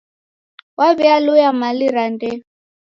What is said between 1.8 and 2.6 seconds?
ra ndee.